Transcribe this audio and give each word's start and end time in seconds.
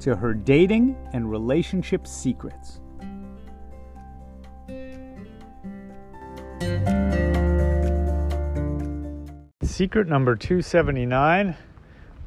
to 0.00 0.16
her 0.16 0.34
dating 0.34 0.96
and 1.12 1.30
relationship 1.30 2.06
secrets. 2.06 2.80
Secret 9.62 10.08
number 10.08 10.36
279 10.36 11.56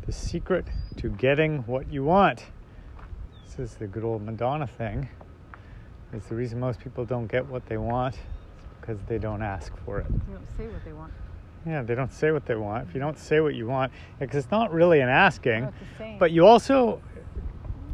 the 0.06 0.12
secret 0.12 0.66
to 0.98 1.10
getting 1.10 1.60
what 1.60 1.92
you 1.92 2.04
want. 2.04 2.46
This 3.46 3.60
is 3.72 3.76
the 3.78 3.88
good 3.88 4.04
old 4.04 4.22
Madonna 4.22 4.68
thing. 4.68 5.08
It's 6.12 6.28
the 6.28 6.36
reason 6.36 6.60
most 6.60 6.80
people 6.80 7.06
don't 7.06 7.28
get 7.28 7.46
what 7.48 7.66
they 7.68 7.78
want 7.78 8.18
because 8.80 9.00
they 9.08 9.18
don't 9.18 9.42
ask 9.42 9.72
for 9.86 10.00
it. 10.00 10.08
They 10.10 10.34
don't 10.34 10.58
say 10.58 10.68
what 10.68 10.84
they 10.84 10.94
want. 10.94 11.14
Yeah, 11.66 11.82
they 11.82 11.96
don't 11.96 12.12
say 12.12 12.32
what 12.32 12.46
they 12.46 12.56
want. 12.56 12.88
If 12.90 12.94
you 12.94 13.00
don't 13.00 13.18
say 13.18 13.40
what 13.40 13.56
you 13.56 13.66
want, 13.68 13.94
because 14.20 14.44
it's 14.44 14.52
not 14.52 14.74
really 14.74 15.00
an 15.00 15.08
asking, 15.08 15.62
No, 15.62 15.68
it's 15.70 15.78
a 15.78 15.98
saying. 15.98 16.20
but 16.20 16.32
you 16.32 16.46
also 16.46 17.02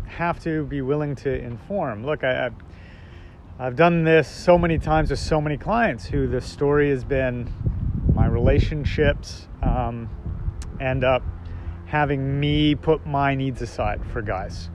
have 0.10 0.40
to 0.44 0.66
be 0.66 0.82
willing 0.82 1.16
to 1.16 1.34
inform. 1.42 2.06
Look, 2.06 2.24
I, 2.24 2.48
I've, 2.48 2.56
I've 3.60 3.76
done 3.76 4.04
this 4.04 4.28
so 4.28 4.58
many 4.58 4.78
times 4.78 5.10
with 5.10 5.20
so 5.20 5.40
many 5.40 5.58
clients 5.58 6.06
who 6.06 6.28
the 6.28 6.42
story 6.42 6.90
has 6.90 7.04
been 7.04 7.54
my 8.14 8.26
relationships 8.26 9.48
um, 9.62 10.10
end 10.82 11.04
up 11.04 11.24
having 11.86 12.40
me 12.40 12.76
put 12.76 13.06
my 13.06 13.36
needs 13.36 13.62
aside 13.62 14.06
for 14.12 14.22
guys. 14.22 14.70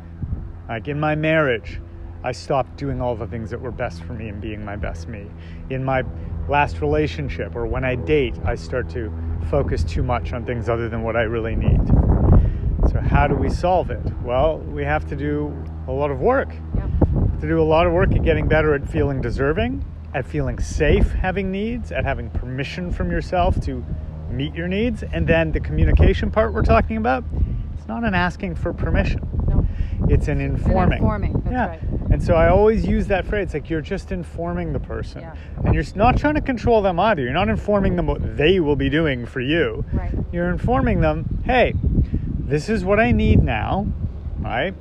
Like 0.68 0.88
in 0.88 0.98
my 0.98 1.14
marriage, 1.14 1.80
I 2.22 2.32
stopped 2.32 2.76
doing 2.76 3.02
all 3.02 3.14
the 3.14 3.26
things 3.26 3.50
that 3.50 3.60
were 3.60 3.70
best 3.70 4.02
for 4.04 4.14
me 4.14 4.28
and 4.28 4.40
being 4.40 4.64
my 4.64 4.76
best 4.76 5.08
me. 5.08 5.26
In 5.68 5.84
my 5.84 6.04
last 6.48 6.80
relationship 6.80 7.54
or 7.54 7.66
when 7.66 7.84
I 7.84 7.96
date, 7.96 8.34
I 8.44 8.54
start 8.54 8.88
to 8.90 9.12
focus 9.50 9.84
too 9.84 10.02
much 10.02 10.32
on 10.32 10.44
things 10.46 10.68
other 10.68 10.88
than 10.88 11.02
what 11.02 11.16
I 11.16 11.22
really 11.22 11.54
need. 11.54 12.13
So, 12.94 13.00
how 13.00 13.26
do 13.26 13.34
we 13.34 13.50
solve 13.50 13.90
it? 13.90 14.00
Well, 14.22 14.58
we 14.58 14.84
have 14.84 15.04
to 15.08 15.16
do 15.16 15.52
a 15.88 15.90
lot 15.90 16.12
of 16.12 16.20
work. 16.20 16.50
Yep. 16.76 17.40
To 17.40 17.48
do 17.48 17.60
a 17.60 17.64
lot 17.64 17.88
of 17.88 17.92
work 17.92 18.12
at 18.12 18.22
getting 18.22 18.46
better 18.46 18.72
at 18.72 18.88
feeling 18.88 19.20
deserving, 19.20 19.84
at 20.14 20.24
feeling 20.24 20.60
safe 20.60 21.10
having 21.10 21.50
needs, 21.50 21.90
at 21.90 22.04
having 22.04 22.30
permission 22.30 22.92
from 22.92 23.10
yourself 23.10 23.60
to 23.62 23.84
meet 24.30 24.54
your 24.54 24.68
needs. 24.68 25.02
And 25.02 25.26
then 25.26 25.50
the 25.50 25.58
communication 25.58 26.30
part 26.30 26.54
we're 26.54 26.62
talking 26.62 26.96
about, 26.96 27.24
it's 27.76 27.88
not 27.88 28.04
an 28.04 28.14
asking 28.14 28.54
for 28.54 28.72
permission. 28.72 29.28
No. 29.48 29.66
It's 30.08 30.28
an 30.28 30.40
informing. 30.40 30.98
informing, 30.98 31.32
that's 31.40 31.50
yeah. 31.50 31.66
right. 31.66 31.80
And 32.12 32.22
so 32.22 32.34
I 32.34 32.48
always 32.48 32.86
use 32.86 33.08
that 33.08 33.26
phrase 33.26 33.54
like 33.54 33.68
you're 33.68 33.80
just 33.80 34.12
informing 34.12 34.72
the 34.72 34.78
person. 34.78 35.22
Yeah. 35.22 35.34
And 35.64 35.74
you're 35.74 35.82
not 35.96 36.16
trying 36.16 36.34
to 36.34 36.40
control 36.40 36.80
them 36.80 37.00
either. 37.00 37.22
You're 37.22 37.32
not 37.32 37.48
informing 37.48 37.96
them 37.96 38.06
what 38.06 38.36
they 38.36 38.60
will 38.60 38.76
be 38.76 38.88
doing 38.88 39.26
for 39.26 39.40
you. 39.40 39.84
Right. 39.92 40.14
You're 40.30 40.50
informing 40.50 41.00
them, 41.00 41.42
hey, 41.44 41.74
this 42.46 42.68
is 42.68 42.84
what 42.84 43.00
I 43.00 43.12
need 43.12 43.42
now, 43.42 43.86
right? 44.38 44.74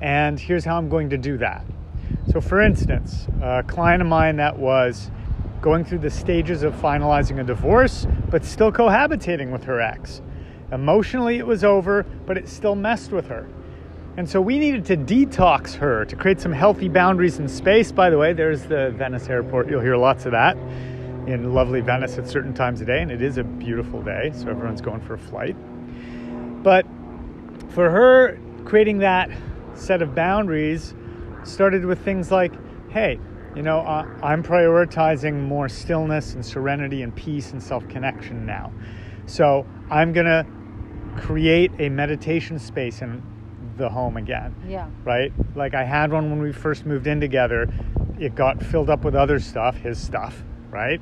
And 0.00 0.38
here's 0.38 0.64
how 0.64 0.76
I'm 0.76 0.88
going 0.88 1.10
to 1.10 1.18
do 1.18 1.38
that. 1.38 1.64
So, 2.30 2.40
for 2.40 2.60
instance, 2.60 3.26
a 3.42 3.62
client 3.66 4.02
of 4.02 4.08
mine 4.08 4.36
that 4.36 4.58
was 4.58 5.10
going 5.60 5.84
through 5.84 5.98
the 5.98 6.10
stages 6.10 6.62
of 6.62 6.74
finalizing 6.74 7.40
a 7.40 7.44
divorce, 7.44 8.06
but 8.30 8.44
still 8.44 8.72
cohabitating 8.72 9.50
with 9.50 9.64
her 9.64 9.80
ex. 9.80 10.22
Emotionally, 10.72 11.38
it 11.38 11.46
was 11.46 11.64
over, 11.64 12.04
but 12.26 12.38
it 12.38 12.48
still 12.48 12.74
messed 12.74 13.12
with 13.12 13.28
her. 13.28 13.48
And 14.16 14.28
so 14.28 14.40
we 14.40 14.58
needed 14.58 14.84
to 14.86 14.96
detox 14.96 15.74
her 15.76 16.04
to 16.04 16.16
create 16.16 16.40
some 16.40 16.52
healthy 16.52 16.88
boundaries 16.88 17.38
in 17.38 17.48
space. 17.48 17.92
By 17.92 18.10
the 18.10 18.18
way, 18.18 18.32
there's 18.32 18.62
the 18.64 18.90
Venice 18.90 19.28
airport. 19.28 19.70
You'll 19.70 19.80
hear 19.80 19.96
lots 19.96 20.26
of 20.26 20.32
that 20.32 20.56
in 21.26 21.54
lovely 21.54 21.80
Venice 21.80 22.18
at 22.18 22.26
certain 22.26 22.52
times 22.52 22.80
of 22.80 22.86
day, 22.86 23.02
and 23.02 23.10
it 23.10 23.22
is 23.22 23.38
a 23.38 23.44
beautiful 23.44 24.02
day, 24.02 24.32
so 24.34 24.48
everyone's 24.48 24.80
going 24.80 25.00
for 25.00 25.14
a 25.14 25.18
flight. 25.18 25.56
But 26.62 26.86
for 27.70 27.90
her, 27.90 28.38
creating 28.64 28.98
that 28.98 29.30
set 29.74 30.02
of 30.02 30.14
boundaries 30.14 30.94
started 31.44 31.84
with 31.84 32.04
things 32.04 32.30
like, 32.30 32.52
hey, 32.90 33.18
you 33.54 33.62
know, 33.62 33.80
uh, 33.80 34.06
I'm 34.22 34.42
prioritizing 34.42 35.42
more 35.42 35.68
stillness 35.68 36.34
and 36.34 36.44
serenity 36.44 37.02
and 37.02 37.14
peace 37.14 37.52
and 37.52 37.62
self 37.62 37.88
connection 37.88 38.46
now. 38.46 38.72
So 39.26 39.66
I'm 39.90 40.12
going 40.12 40.26
to 40.26 40.46
create 41.16 41.72
a 41.78 41.88
meditation 41.88 42.58
space 42.58 43.02
in 43.02 43.22
the 43.76 43.88
home 43.88 44.16
again 44.16 44.54
Yeah. 44.66 44.88
right? 45.04 45.32
Like 45.54 45.74
I 45.74 45.84
had 45.84 46.12
one 46.12 46.30
when 46.30 46.40
we 46.40 46.52
first 46.52 46.86
moved 46.86 47.06
in 47.06 47.20
together. 47.20 47.68
It 48.18 48.34
got 48.34 48.62
filled 48.62 48.90
up 48.90 49.04
with 49.04 49.14
other 49.14 49.38
stuff, 49.40 49.76
his 49.76 49.98
stuff, 49.98 50.42
right? 50.70 51.00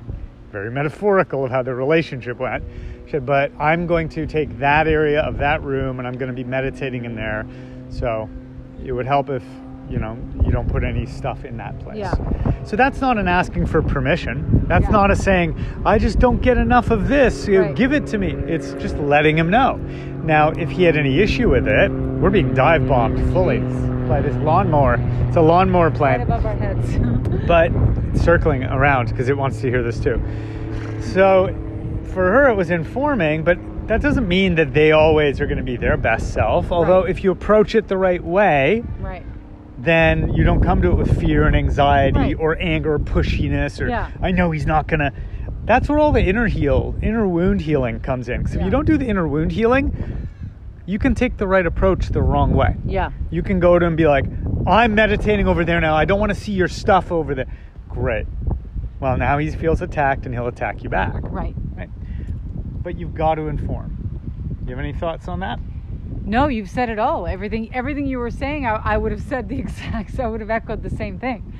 Very 0.50 0.70
metaphorical 0.70 1.44
of 1.44 1.50
how 1.50 1.62
the 1.62 1.74
relationship 1.74 2.38
went. 2.38 2.64
She 3.06 3.12
said, 3.12 3.26
but 3.26 3.52
I'm 3.58 3.86
going 3.86 4.08
to 4.10 4.26
take 4.26 4.58
that 4.58 4.86
area 4.86 5.20
of 5.20 5.38
that 5.38 5.62
room 5.62 5.98
and 5.98 6.08
I'm 6.08 6.14
going 6.16 6.30
to 6.30 6.34
be 6.34 6.44
meditating 6.44 7.04
in 7.04 7.14
there. 7.14 7.46
So 7.90 8.28
it 8.84 8.92
would 8.92 9.06
help 9.06 9.28
if, 9.28 9.42
you 9.90 9.98
know, 9.98 10.16
you 10.44 10.50
don't 10.50 10.68
put 10.68 10.84
any 10.84 11.06
stuff 11.06 11.44
in 11.44 11.56
that 11.58 11.78
place. 11.80 11.98
Yeah. 11.98 12.14
So 12.64 12.76
that's 12.76 13.00
not 13.00 13.18
an 13.18 13.28
asking 13.28 13.66
for 13.66 13.82
permission. 13.82 14.64
That's 14.68 14.84
Yeah. 14.86 14.90
not 14.90 15.10
a 15.10 15.16
saying, 15.16 15.56
I 15.84 15.98
just 15.98 16.18
don't 16.18 16.40
get 16.42 16.56
enough 16.58 16.90
of 16.90 17.08
this. 17.08 17.46
You 17.48 17.62
Right. 17.62 17.74
Give 17.74 17.92
it 17.92 18.06
to 18.08 18.18
me. 18.18 18.32
It's 18.46 18.72
just 18.74 18.96
letting 18.98 19.36
him 19.38 19.50
know. 19.50 19.76
Now, 20.24 20.50
if 20.50 20.70
he 20.70 20.82
had 20.84 20.96
any 20.96 21.20
issue 21.20 21.50
with 21.50 21.66
it, 21.68 21.90
we're 21.90 22.30
being 22.30 22.52
dive 22.54 22.86
bombed 22.86 23.18
fully 23.32 23.58
by 24.08 24.20
this 24.20 24.34
lawnmower. 24.36 24.94
It's 25.28 25.36
a 25.36 25.40
lawnmower 25.40 25.90
Right 25.90 26.20
above 26.20 26.46
our 26.46 26.54
heads. 26.54 26.96
but 27.46 27.70
it's 28.12 28.22
circling 28.22 28.64
around 28.64 29.10
because 29.10 29.28
it 29.28 29.36
wants 29.36 29.60
to 29.60 29.68
hear 29.68 29.82
this 29.82 30.00
too. 30.00 30.20
So 31.12 31.54
for 32.04 32.30
her, 32.32 32.48
it 32.48 32.54
was 32.54 32.70
informing, 32.70 33.44
but 33.44 33.58
that 33.88 34.00
doesn't 34.02 34.26
mean 34.26 34.54
that 34.56 34.74
they 34.74 34.92
always 34.92 35.40
are 35.40 35.46
going 35.46 35.58
to 35.58 35.64
be 35.64 35.76
their 35.76 35.96
best 35.96 36.32
self. 36.32 36.72
Although, 36.72 37.02
Right. 37.02 37.10
if 37.10 37.22
you 37.24 37.30
approach 37.30 37.74
it 37.74 37.88
the 37.88 37.96
right 37.96 38.22
way, 38.22 38.82
right. 39.00 39.24
then 39.78 40.32
you 40.34 40.44
don't 40.44 40.60
come 40.60 40.82
to 40.82 40.90
it 40.90 40.94
with 40.96 41.18
fear 41.20 41.46
and 41.46 41.54
anxiety 41.56 42.18
Right. 42.18 42.36
or 42.38 42.56
anger 42.60 42.94
or 42.94 42.98
pushiness 42.98 43.80
or 43.80 43.88
Yeah. 43.88 44.08
I 44.20 44.30
know 44.30 44.50
he's 44.50 44.66
not 44.66 44.88
gonna. 44.88 45.12
That's 45.64 45.88
where 45.88 45.98
all 45.98 46.12
the 46.12 46.22
inner 46.22 46.46
heal, 46.46 46.94
inner 47.02 47.28
wound 47.28 47.60
healing 47.60 48.00
comes 48.00 48.28
in. 48.28 48.38
Because 48.38 48.54
if 48.54 48.60
Yeah. 48.60 48.64
you 48.66 48.70
don't 48.70 48.86
do 48.86 48.96
the 48.96 49.06
inner 49.06 49.28
wound 49.28 49.52
healing, 49.52 49.92
you 50.88 50.98
can 50.98 51.14
take 51.14 51.36
the 51.36 51.46
right 51.46 51.66
approach 51.66 52.08
the 52.08 52.22
wrong 52.22 52.54
way. 52.54 52.74
Yeah. 52.86 53.10
You 53.30 53.42
can 53.42 53.60
go 53.60 53.78
to 53.78 53.84
him 53.84 53.90
and 53.92 53.96
be 53.98 54.06
like, 54.06 54.24
"I'm 54.66 54.94
meditating 54.94 55.46
over 55.46 55.62
there 55.62 55.82
now. 55.82 55.94
I 55.94 56.06
don't 56.06 56.18
want 56.18 56.30
to 56.30 56.34
see 56.34 56.52
your 56.52 56.66
stuff 56.66 57.12
over 57.12 57.34
there." 57.34 57.46
Great. 57.90 58.26
Well, 58.98 59.18
now 59.18 59.36
he 59.36 59.50
feels 59.50 59.82
attacked 59.82 60.24
and 60.24 60.34
he'll 60.34 60.46
attack 60.46 60.82
you 60.82 60.88
back. 60.88 61.12
Right. 61.24 61.54
Right. 61.76 61.90
But 62.82 62.98
you've 62.98 63.14
got 63.14 63.34
to 63.34 63.48
inform. 63.48 63.96
Do 64.64 64.70
you 64.70 64.76
have 64.76 64.78
any 64.82 64.94
thoughts 64.94 65.28
on 65.28 65.40
that? 65.40 65.60
No, 66.24 66.48
you've 66.48 66.70
said 66.70 66.88
it 66.88 66.98
all. 66.98 67.26
Everything 67.26 67.74
everything 67.74 68.06
you 68.06 68.18
were 68.18 68.30
saying, 68.30 68.64
I, 68.64 68.76
I 68.76 68.96
would 68.96 69.12
have 69.12 69.22
said 69.22 69.50
the 69.50 69.58
exact 69.66 70.18
I 70.18 70.26
would 70.26 70.40
have 70.40 70.50
echoed 70.50 70.82
the 70.82 70.96
same 70.96 71.18
thing. 71.18 71.52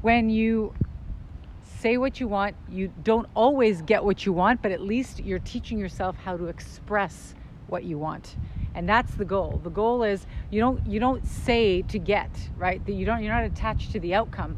When 0.00 0.30
you 0.30 0.74
say 1.80 1.96
what 1.96 2.20
you 2.20 2.28
want, 2.28 2.54
you 2.70 2.92
don't 3.02 3.26
always 3.34 3.82
get 3.82 4.04
what 4.04 4.24
you 4.24 4.32
want, 4.32 4.62
but 4.62 4.70
at 4.70 4.80
least 4.80 5.18
you're 5.18 5.40
teaching 5.40 5.76
yourself 5.76 6.14
how 6.24 6.36
to 6.36 6.46
express 6.46 7.34
what 7.68 7.84
you 7.84 7.98
want. 7.98 8.36
And 8.74 8.88
that's 8.88 9.14
the 9.14 9.24
goal. 9.24 9.60
The 9.62 9.70
goal 9.70 10.02
is 10.02 10.26
you 10.50 10.60
don't 10.60 10.84
you 10.86 10.98
don't 10.98 11.26
say 11.26 11.82
to 11.82 11.98
get, 11.98 12.30
right? 12.56 12.84
That 12.86 12.92
you 12.92 13.06
don't 13.06 13.22
you're 13.22 13.32
not 13.32 13.44
attached 13.44 13.92
to 13.92 14.00
the 14.00 14.14
outcome. 14.14 14.56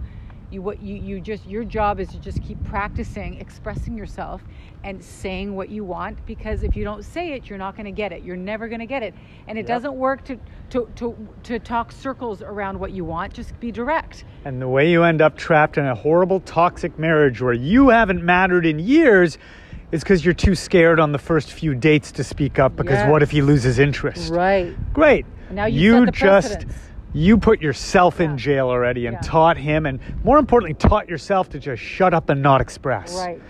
You 0.50 0.62
what 0.62 0.80
you 0.80 0.94
you 0.94 1.20
just 1.20 1.44
your 1.46 1.64
job 1.64 2.00
is 2.00 2.08
to 2.10 2.18
just 2.18 2.42
keep 2.42 2.62
practicing 2.64 3.38
expressing 3.40 3.98
yourself 3.98 4.42
and 4.84 5.04
saying 5.04 5.54
what 5.54 5.68
you 5.68 5.84
want 5.84 6.24
because 6.24 6.62
if 6.62 6.76
you 6.76 6.84
don't 6.84 7.04
say 7.04 7.32
it, 7.32 7.50
you're 7.50 7.58
not 7.58 7.74
going 7.76 7.86
to 7.86 7.92
get 7.92 8.12
it. 8.12 8.22
You're 8.22 8.36
never 8.36 8.68
going 8.68 8.78
to 8.78 8.86
get 8.86 9.02
it. 9.02 9.12
And 9.48 9.58
it 9.58 9.62
Yep. 9.62 9.68
doesn't 9.68 9.96
work 9.96 10.24
to 10.26 10.38
to 10.70 10.88
to 10.94 11.28
to 11.42 11.58
talk 11.58 11.90
circles 11.92 12.40
around 12.42 12.78
what 12.78 12.92
you 12.92 13.04
want. 13.04 13.34
Just 13.34 13.58
be 13.60 13.70
direct. 13.72 14.24
And 14.44 14.62
the 14.62 14.68
way 14.68 14.88
you 14.88 15.02
end 15.02 15.20
up 15.20 15.36
trapped 15.36 15.76
in 15.76 15.84
a 15.84 15.94
horrible 15.94 16.40
toxic 16.40 16.98
marriage 16.98 17.42
where 17.42 17.52
you 17.52 17.88
haven't 17.88 18.22
mattered 18.24 18.64
in 18.64 18.78
years 18.78 19.38
is 19.92 20.02
because 20.02 20.24
you're 20.24 20.34
too 20.34 20.54
scared 20.54 20.98
on 21.00 21.12
the 21.12 21.18
first 21.18 21.52
few 21.52 21.74
dates 21.74 22.12
to 22.12 22.24
speak 22.24 22.58
up 22.58 22.76
because 22.76 23.08
what 23.10 23.22
if 23.22 23.30
he 23.30 23.42
loses 23.42 23.78
interest? 23.78 24.32
Right. 24.32 24.74
Great. 24.92 25.26
Now 25.50 25.66
you 25.66 26.06
the 26.06 26.12
just 26.12 26.48
precedence. 26.60 26.78
you 27.12 27.38
put 27.38 27.60
yourself 27.62 28.20
in 28.20 28.36
jail 28.36 28.66
already 28.68 29.06
and 29.06 29.14
Yeah. 29.14 29.20
taught 29.20 29.56
him 29.56 29.86
and 29.86 30.00
more 30.24 30.38
importantly 30.38 30.74
taught 30.74 31.08
yourself 31.08 31.48
to 31.50 31.58
just 31.58 31.80
shut 31.82 32.12
up 32.14 32.30
and 32.30 32.42
not 32.42 32.60
express. 32.60 33.16
Right. 33.16 33.40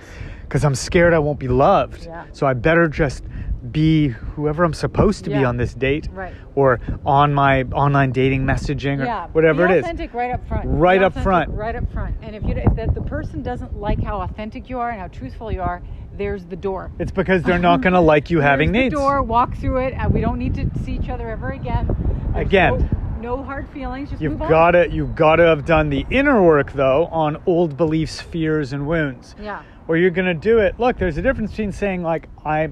Because 0.43 0.65
I'm 0.65 0.75
scared 0.75 1.15
I 1.15 1.19
won't 1.19 1.39
be 1.39 1.49
loved. 1.49 2.07
Yeah. 2.07 2.25
So 2.33 2.47
I 2.47 2.53
better 2.53 2.87
just 2.89 3.25
be 3.73 4.09
whoever 4.09 4.63
I'm 4.63 4.75
supposed 4.75 5.25
to 5.25 5.31
be 5.31 5.43
on 5.43 5.57
this 5.57 5.75
date 5.75 6.09
Right. 6.13 6.33
or 6.55 6.79
on 7.05 7.35
my 7.35 7.63
online 7.73 8.13
dating 8.13 8.45
messaging 8.45 9.01
or 9.01 9.07
yeah, 9.07 9.27
whatever 9.33 9.65
it 9.65 9.73
is. 9.73 9.83
authentic 9.85 10.15
right 10.15 10.31
up 10.31 10.47
front. 10.47 10.63
Right 10.67 11.03
up 11.03 11.15
front. 11.15 11.51
Right 11.51 11.75
up 11.75 11.91
front. 11.93 12.15
And 12.23 12.37
if 12.37 12.45
you 12.45 12.55
if 12.55 12.77
the, 12.77 12.87
the 12.93 13.01
person 13.01 13.43
doesn't 13.43 13.77
like 13.81 14.01
how 14.01 14.21
authentic 14.21 14.71
you 14.71 14.79
are 14.79 14.91
and 14.91 15.01
how 15.01 15.09
truthful 15.09 15.51
you 15.51 15.63
are, 15.63 15.83
there's 16.17 16.45
the 16.47 16.57
door. 16.57 16.91
It's 16.99 17.13
because 17.13 17.43
they're 17.43 17.59
not 17.59 17.81
going 17.81 17.93
to 17.95 18.01
like 18.01 18.31
you 18.31 18.41
having 18.41 18.73
needs. 18.73 18.95
The 18.95 19.01
door. 19.01 19.23
Walk 19.23 19.57
through 19.57 19.79
it. 19.79 19.95
And 19.95 20.13
we 20.13 20.21
don't 20.21 20.39
need 20.39 20.55
to 20.55 20.71
see 20.85 20.93
each 20.93 21.09
other 21.09 21.31
ever 21.31 21.51
again. 21.51 21.87
There's 22.33 22.47
Again. 22.47 22.91
No, 23.21 23.37
no 23.37 23.43
hard 23.43 23.69
feelings. 23.71 24.11
Just 24.11 24.23
You've 24.23 24.39
got 24.39 24.73
to 24.73 24.89
you've 24.91 25.15
got 25.15 25.37
to 25.37 25.45
have 25.45 25.65
done 25.65 25.91
the 25.91 26.07
inner 26.11 26.43
work 26.43 26.73
though 26.73 27.07
on 27.07 27.43
old 27.47 27.77
beliefs, 27.77 28.21
fears 28.21 28.73
and 28.73 28.87
wounds. 28.87 29.35
Yeah. 29.41 29.63
Or 29.89 29.97
you're 29.97 30.11
going 30.11 30.27
to 30.27 30.35
do 30.35 30.59
it. 30.59 30.79
Look, 30.79 30.99
there's 30.99 31.17
a 31.17 31.23
difference 31.23 31.51
between 31.51 31.73
saying 31.73 32.03
like 32.03 32.29
I 32.45 32.71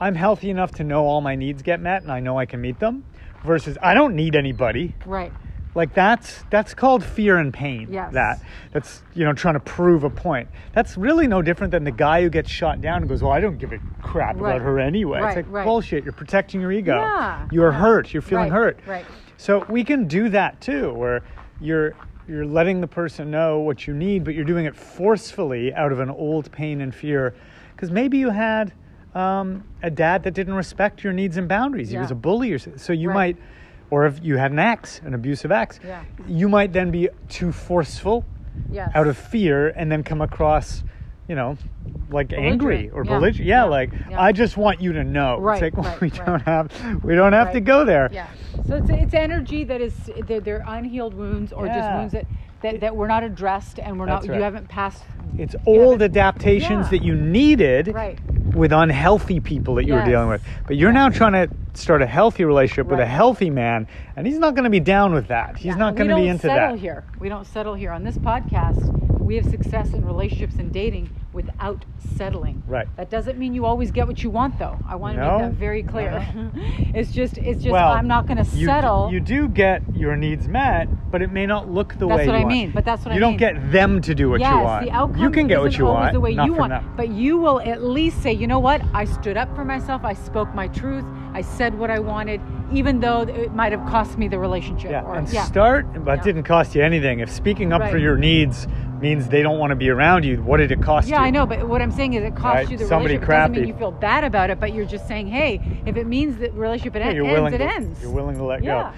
I'm 0.00 0.14
healthy 0.14 0.50
enough 0.50 0.72
to 0.72 0.84
know 0.84 1.06
all 1.06 1.20
my 1.20 1.36
needs 1.36 1.62
get 1.62 1.80
met 1.80 2.02
and 2.02 2.12
I 2.12 2.20
know 2.20 2.38
I 2.38 2.46
can 2.46 2.60
meet 2.60 2.80
them 2.80 3.04
versus 3.44 3.78
I 3.82 3.94
don't 3.94 4.14
need 4.14 4.36
anybody. 4.36 4.94
Right. 5.06 5.32
Like 5.76 5.92
that's 5.92 6.42
that's 6.48 6.72
called 6.72 7.04
fear 7.04 7.36
and 7.36 7.52
pain. 7.52 7.88
Yes. 7.92 8.14
That 8.14 8.40
that's 8.72 9.02
you 9.14 9.24
know 9.24 9.34
trying 9.34 9.54
to 9.54 9.60
prove 9.60 10.04
a 10.04 10.10
point. 10.10 10.48
That's 10.72 10.96
really 10.96 11.26
no 11.26 11.42
different 11.42 11.70
than 11.70 11.84
the 11.84 11.90
guy 11.90 12.22
who 12.22 12.30
gets 12.30 12.50
shot 12.50 12.80
down 12.80 13.02
and 13.02 13.08
goes, 13.08 13.22
"Well, 13.22 13.30
I 13.32 13.40
don't 13.40 13.58
give 13.58 13.72
a 13.74 13.78
crap 14.02 14.36
Right. 14.40 14.56
about 14.56 14.62
her 14.62 14.80
anyway." 14.80 15.20
Right, 15.20 15.28
it's 15.28 15.36
like 15.46 15.54
right. 15.54 15.66
bullshit. 15.66 16.02
You're 16.04 16.14
protecting 16.14 16.62
your 16.62 16.72
ego. 16.72 16.96
Yeah, 16.96 17.46
You're 17.52 17.72
yeah. 17.72 17.78
hurt. 17.78 18.14
You're 18.14 18.22
feeling 18.22 18.50
hurt. 18.50 18.80
right. 18.86 19.04
So 19.36 19.66
we 19.68 19.84
can 19.84 20.08
do 20.08 20.30
that 20.30 20.62
too, 20.62 20.94
where 20.94 21.22
you're 21.60 21.92
you're 22.26 22.46
letting 22.46 22.80
the 22.80 22.86
person 22.88 23.30
know 23.30 23.58
what 23.58 23.86
you 23.86 23.92
need, 23.92 24.24
but 24.24 24.34
you're 24.34 24.46
doing 24.46 24.64
it 24.64 24.74
forcefully 24.74 25.74
out 25.74 25.92
of 25.92 26.00
an 26.00 26.08
old 26.08 26.50
pain 26.52 26.80
and 26.80 26.94
fear, 26.94 27.34
because 27.74 27.90
maybe 27.90 28.16
you 28.16 28.30
had 28.30 28.72
um, 29.14 29.62
a 29.82 29.90
dad 29.90 30.22
that 30.22 30.32
didn't 30.32 30.54
respect 30.54 31.04
your 31.04 31.12
needs 31.12 31.36
and 31.36 31.48
boundaries. 31.50 31.90
He 31.90 31.98
was 31.98 32.10
a 32.10 32.14
bully, 32.14 32.50
or 32.52 32.58
so 32.58 32.72
so 32.76 32.92
you 32.94 33.10
might, 33.10 33.36
or 33.90 34.06
if 34.06 34.22
you 34.22 34.36
had 34.36 34.50
an 34.52 34.58
ex, 34.58 35.00
an 35.04 35.14
abusive 35.14 35.52
ex, 35.52 35.80
Yeah. 35.86 36.02
you 36.26 36.48
might 36.48 36.72
then 36.72 36.90
be 36.90 37.08
too 37.28 37.52
forceful 37.52 38.24
Yes. 38.70 38.90
out 38.94 39.06
of 39.06 39.16
fear 39.16 39.68
and 39.68 39.92
then 39.92 40.02
come 40.02 40.20
across, 40.22 40.82
you 41.28 41.34
know, 41.36 41.56
like 42.10 42.32
angry 42.32 42.88
or 42.90 43.04
Yeah. 43.04 43.10
belligerent. 43.10 43.46
Yeah, 43.46 43.64
Yeah. 43.64 43.64
like. 43.64 43.90
I 44.16 44.32
just 44.32 44.56
want 44.56 44.80
you 44.80 44.92
to 44.94 45.04
know. 45.04 45.38
Right, 45.38 45.62
It's 45.62 45.76
like 45.76 45.86
right, 45.86 46.00
we 46.00 46.08
right. 46.10 46.26
don't 46.26 46.42
have 46.42 47.04
we 47.04 47.14
don't 47.14 47.32
have 47.32 47.52
to 47.52 47.60
go 47.60 47.84
there. 47.84 48.08
Yeah. 48.12 48.26
So 48.66 48.76
it's 48.76 48.90
it's 48.90 49.14
energy 49.14 49.64
that 49.64 49.80
is 49.80 49.94
they're, 50.26 50.40
they're 50.40 50.64
unhealed 50.66 51.14
wounds 51.14 51.52
or 51.52 51.66
just 51.66 51.90
wounds 51.92 52.12
that, 52.12 52.26
that 52.62 52.80
that 52.80 52.96
were 52.96 53.06
not 53.08 53.22
addressed 53.22 53.78
and 53.78 53.98
we're 54.00 54.06
not 54.06 54.22
That's 54.22 54.34
you 54.34 54.42
haven't 54.42 54.68
passed. 54.68 55.04
It's 55.38 55.54
old 55.66 56.00
adaptations 56.02 56.88
that 56.90 57.02
you 57.04 57.14
needed 57.14 57.88
Right. 57.88 58.18
With 58.56 58.72
unhealthy 58.72 59.38
people 59.40 59.74
that 59.76 59.84
you 59.84 59.94
were 59.94 60.04
dealing 60.04 60.28
with. 60.28 60.42
But 60.66 60.76
you're 60.76 60.92
now 60.92 61.08
trying 61.10 61.32
to 61.32 61.48
start 61.74 62.00
a 62.02 62.06
healthy 62.06 62.44
relationship 62.44 62.86
with 62.86 63.00
a 63.00 63.06
healthy 63.06 63.50
man, 63.50 63.86
and 64.16 64.26
he's 64.26 64.38
not 64.38 64.54
going 64.54 64.64
to 64.64 64.70
be 64.70 64.80
down 64.80 65.12
with 65.12 65.28
that. 65.28 65.56
He's 65.56 65.66
Yeah, 65.66 65.74
not 65.74 65.94
going 65.94 66.08
to 66.08 66.16
be 66.16 66.26
into 66.26 66.46
that. 66.46 66.54
we 66.54 66.58
don't 66.58 66.68
settle 66.70 66.78
here. 66.78 67.04
We 67.20 67.28
don't 67.28 67.46
settle 67.46 67.74
here 67.74 67.92
on 67.92 68.02
this 68.02 68.16
podcast. 68.18 69.20
We 69.20 69.36
have 69.36 69.46
success 69.46 69.92
in 69.92 70.04
relationships 70.04 70.54
and 70.56 70.72
dating 70.72 71.10
without 71.36 71.84
settling. 72.16 72.62
Right. 72.66 72.88
That 72.96 73.10
doesn't 73.10 73.38
mean 73.38 73.52
you 73.54 73.66
always 73.66 73.90
get 73.92 74.08
what 74.08 74.22
you 74.24 74.30
want, 74.30 74.58
though. 74.58 74.78
I 74.88 74.96
want 74.96 75.16
to 75.16 75.20
No. 75.20 75.38
make 75.38 75.50
that 75.50 75.52
very 75.52 75.82
clear. 75.82 76.26
it's 76.94 77.12
just, 77.12 77.36
it's 77.38 77.62
just, 77.62 77.72
well, 77.72 77.92
I'm 77.92 78.08
not 78.08 78.26
going 78.26 78.38
to 78.38 78.44
settle. 78.44 79.10
You 79.12 79.20
do 79.20 79.46
get 79.46 79.82
your 79.94 80.16
needs 80.16 80.48
met, 80.48 80.88
but 81.12 81.20
it 81.22 81.30
may 81.30 81.44
not 81.46 81.70
look 81.70 81.92
the 81.98 82.06
That's 82.08 82.18
way 82.20 82.26
what 82.26 82.32
you 82.32 82.38
I 82.38 82.42
want. 82.44 82.48
mean, 82.48 82.70
but 82.72 82.84
that's 82.86 83.04
what 83.04 83.12
you 83.12 83.18
I 83.18 83.20
don't 83.20 83.32
mean. 83.32 83.38
get 83.38 83.70
them 83.70 84.00
to 84.00 84.14
do 84.14 84.30
what 84.30 84.40
yes, 84.40 84.50
you 84.50 84.58
want. 84.60 84.84
the 84.86 84.90
outcome 84.92 85.22
you 85.22 85.30
can 85.30 85.46
get 85.46 85.60
what 85.60 85.76
you 85.76 85.84
want, 85.84 86.14
the 86.14 86.20
way 86.20 86.30
you 86.32 86.54
want. 86.54 86.70
them. 86.70 86.92
But 86.96 87.10
you 87.10 87.36
will 87.36 87.60
at 87.60 87.82
least 87.84 88.22
say, 88.22 88.32
you 88.32 88.46
know 88.46 88.58
what? 88.58 88.80
I 88.94 89.04
stood 89.04 89.36
up 89.36 89.54
for 89.54 89.64
myself. 89.64 90.04
I 90.04 90.14
spoke 90.14 90.52
my 90.54 90.68
truth. 90.68 91.04
I 91.34 91.42
said 91.42 91.78
what 91.78 91.90
I 91.90 91.98
wanted, 91.98 92.40
even 92.72 93.00
though 93.00 93.20
it 93.22 93.52
might 93.52 93.72
have 93.72 93.84
cost 93.86 94.16
me 94.16 94.26
the 94.26 94.38
relationship. 94.38 94.90
Yeah, 94.90 95.02
or, 95.02 95.16
and 95.16 95.28
yeah. 95.28 95.44
start, 95.44 95.84
but 96.02 96.12
it 96.12 96.16
Yeah. 96.16 96.22
didn't 96.24 96.42
cost 96.44 96.74
you 96.74 96.82
anything. 96.82 97.20
If 97.20 97.30
speaking 97.30 97.74
up 97.74 97.90
for 97.90 97.98
your 97.98 98.16
needs 98.16 98.66
means 99.00 99.28
they 99.28 99.42
don't 99.42 99.58
want 99.58 99.70
to 99.70 99.76
be 99.76 99.90
around 99.90 100.24
you, 100.24 100.42
what 100.42 100.58
did 100.58 100.70
it 100.72 100.82
cost 100.82 101.08
Yeah, 101.08 101.20
you? 101.20 101.26
I 101.26 101.30
know, 101.30 101.46
but 101.46 101.66
what 101.68 101.82
I'm 101.82 101.90
saying 101.90 102.14
is 102.14 102.24
it 102.24 102.34
costs 102.34 102.54
Right, 102.56 102.70
you 102.70 102.76
the 102.78 102.84
somebody 102.86 103.14
relationship. 103.16 103.28
It 103.28 103.38
doesn't 103.38 103.52
mean 103.52 103.68
you 103.68 103.74
feel 103.74 103.92
bad 103.92 104.24
about 104.24 104.50
it, 104.50 104.60
but 104.60 104.72
you're 104.72 104.86
just 104.86 105.06
saying, 105.06 105.28
hey, 105.28 105.82
if 105.86 105.96
it 105.96 106.06
means 106.06 106.38
that 106.38 106.52
relationship 106.54 106.96
it 106.96 107.00
Yeah, 107.00 107.06
ends, 107.06 107.22
willing 107.22 107.54
it 107.54 107.58
to, 107.58 107.64
ends. 107.64 108.02
You're 108.02 108.10
willing 108.10 108.36
to 108.36 108.44
let 108.44 108.62
Yeah. 108.62 108.84
go. 108.84 108.94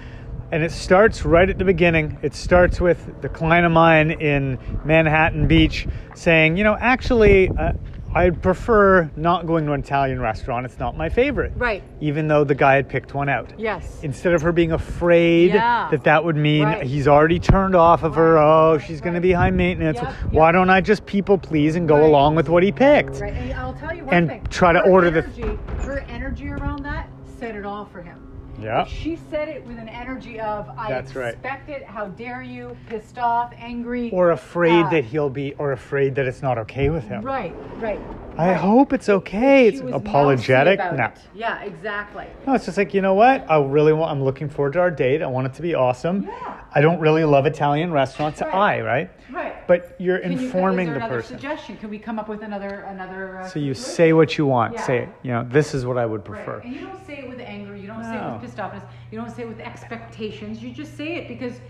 And 0.51 0.63
it 0.63 0.71
starts 0.71 1.25
right 1.25 1.47
at 1.47 1.59
the 1.59 1.65
beginning. 1.65 2.17
It 2.23 2.33
starts 2.33 2.81
with 2.81 3.21
the 3.21 3.29
client 3.29 3.67
of 3.67 3.71
mine 3.71 4.09
in 4.09 4.57
Manhattan 4.83 5.47
Beach 5.47 5.87
saying, 6.15 6.57
you 6.57 6.63
know, 6.63 6.75
actually, 6.79 7.49
uh, 7.49 7.73
I 8.15 8.31
prefer 8.31 9.09
not 9.15 9.45
going 9.45 9.65
to 9.67 9.73
an 9.73 9.81
Italian 9.81 10.19
restaurant. 10.19 10.65
It's 10.65 10.79
not 10.79 10.97
my 10.97 11.09
favorite. 11.09 11.53
Right. 11.55 11.83
Even 12.01 12.27
though 12.27 12.43
the 12.43 12.55
guy 12.55 12.73
had 12.75 12.89
picked 12.89 13.13
one 13.13 13.29
out. 13.29 13.53
Yes. 13.57 13.99
Instead 14.01 14.33
of 14.33 14.41
her 14.41 14.51
being 14.51 14.71
afraid 14.71 15.53
Yeah. 15.53 15.89
that 15.91 16.03
that 16.05 16.23
would 16.25 16.35
mean 16.35 16.63
Right. 16.63 16.83
he's 16.83 17.07
already 17.07 17.37
turned 17.37 17.75
off 17.75 18.01
of 18.03 18.15
her, 18.15 18.33
Right, 18.33 18.43
oh, 18.43 18.71
right, 18.77 18.81
she's 18.81 18.99
going 18.99 19.13
to 19.13 19.21
be 19.21 19.31
high 19.31 19.51
maintenance. 19.51 19.99
Yep, 20.01 20.13
Why 20.31 20.47
yep. 20.47 20.53
don't 20.53 20.69
I 20.71 20.81
just 20.81 21.05
people 21.05 21.37
please 21.37 21.75
and 21.75 21.87
go 21.87 21.97
Right. 21.97 22.05
along 22.05 22.33
with 22.35 22.49
what 22.49 22.63
he 22.63 22.71
picked? 22.71 23.19
Right, 23.21 23.31
and 23.33 23.53
I'll 23.53 23.73
tell 23.73 23.95
you 23.95 24.03
one 24.05 24.13
And 24.15 24.27
thing. 24.27 24.43
try 24.49 24.73
to 24.73 24.79
Her 24.79 24.89
order 24.89 25.11
the- 25.11 25.23
energy, 25.25 25.59
her 25.83 26.03
energy 26.09 26.49
around 26.49 26.83
that 26.85 27.09
said 27.37 27.55
it 27.55 27.65
all 27.65 27.85
for 27.85 28.01
him. 28.01 28.17
Yeah. 28.61 28.85
She 28.85 29.17
said 29.29 29.47
it 29.47 29.65
with 29.65 29.77
an 29.77 29.89
energy 29.89 30.39
of 30.39 30.69
I 30.77 30.89
That's 30.89 31.15
right. 31.15 31.33
expect 31.33 31.69
it, 31.69 31.83
how 31.83 32.07
dare 32.07 32.41
you, 32.41 32.75
pissed 32.87 33.17
off, 33.17 33.53
angry. 33.57 34.11
Or 34.11 34.31
afraid 34.31 34.85
uh, 34.85 34.89
that 34.89 35.05
he'll 35.05 35.29
be, 35.29 35.53
or 35.53 35.71
afraid 35.71 36.15
that 36.15 36.25
it's 36.25 36.41
not 36.41 36.57
okay 36.59 36.89
with 36.89 37.05
him. 37.05 37.23
Right, 37.23 37.53
right. 37.77 37.99
I 38.37 38.49
right. 38.49 38.57
hope 38.57 38.93
it's 38.93 39.09
okay. 39.09 39.71
She 39.71 39.77
It's 39.77 39.91
apologetic. 39.91 40.79
No. 40.79 41.05
it. 41.05 41.19
Yeah, 41.33 41.61
exactly. 41.63 42.25
No, 42.47 42.53
it's 42.53 42.65
just 42.65 42.77
like, 42.77 42.93
you 42.93 43.01
know 43.01 43.13
what? 43.13 43.49
I 43.49 43.61
really 43.61 43.93
want, 43.93 44.11
I'm 44.11 44.23
looking 44.23 44.49
forward 44.49 44.73
to 44.73 44.79
our 44.79 44.91
date. 44.91 45.21
I 45.21 45.27
want 45.27 45.47
it 45.47 45.53
to 45.55 45.61
be 45.61 45.75
awesome. 45.75 46.23
Yeah. 46.23 46.61
I 46.73 46.81
don't 46.81 46.99
really 46.99 47.23
love 47.23 47.45
Italian 47.45 47.91
restaurants. 47.91 48.41
Right. 48.41 48.53
I, 48.53 48.81
right? 48.81 49.11
Right. 49.31 49.48
But 49.69 49.95
you're 49.99 50.17
Can 50.17 50.31
you- 50.31 50.39
informing 50.39 50.87
is 50.87 50.93
there 50.93 50.99
the 50.99 51.05
another 51.05 51.21
person. 51.21 51.37
Suggestion? 51.37 51.77
Can 51.77 51.91
we 51.91 51.99
come 51.99 52.17
up 52.17 52.27
with 52.27 52.41
another 52.41 52.79
another? 52.87 53.37
Uh, 53.37 53.47
So 53.47 53.59
you 53.59 53.75
say 53.75 54.13
what 54.13 54.35
you 54.35 54.47
want. 54.47 54.73
Yeah. 54.73 54.81
Say 54.81 54.97
it. 55.03 55.09
You 55.21 55.31
know, 55.33 55.45
this 55.47 55.75
is 55.75 55.85
what 55.85 55.95
I 55.99 56.07
would 56.07 56.27
Right. 56.27 56.43
prefer. 56.43 56.57
And 56.61 56.73
you 56.73 56.87
don't 56.87 57.05
say 57.05 57.19
it 57.19 57.29
with 57.29 57.39
anger. 57.39 57.75
You 57.75 57.85
don't 57.85 58.03
say 58.03 58.17
it 58.17 58.19
No. 58.19 58.31
with 58.33 58.41
pissed 58.41 58.57
offness. 58.57 58.81
You 59.11 59.19
don't 59.19 59.29
say 59.29 59.43
it 59.43 59.47
with 59.47 59.59
expectations. 59.59 60.63
You 60.63 60.71
just 60.71 60.97
say 60.97 61.17
it 61.17 61.27
because 61.27 61.61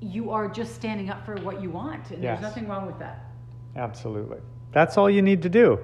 you 0.00 0.32
are 0.32 0.48
just 0.48 0.74
standing 0.74 1.10
up 1.10 1.24
for 1.24 1.36
what 1.42 1.62
you 1.62 1.70
want, 1.70 2.10
and 2.10 2.20
Yes. 2.20 2.40
there's 2.40 2.50
nothing 2.50 2.66
wrong 2.68 2.86
with 2.86 2.98
that. 2.98 3.20
Absolutely. 3.76 4.38
That's 4.72 4.98
all 4.98 5.08
you 5.08 5.22
need 5.22 5.40
to 5.42 5.48
do. 5.48 5.78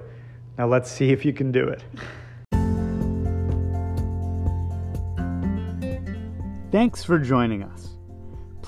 Now 0.57 0.67
let's 0.67 0.91
see 0.91 1.13
if 1.13 1.23
you 1.23 1.31
can 1.31 1.53
do 1.53 1.69
it. 1.69 1.85
Thanks 6.69 7.01
for 7.05 7.17
joining 7.17 7.63
us. 7.63 7.95